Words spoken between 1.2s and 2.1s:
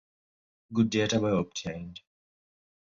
obtained.